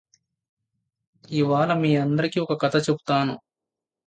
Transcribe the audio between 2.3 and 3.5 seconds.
ఒక కథ చెపుతాను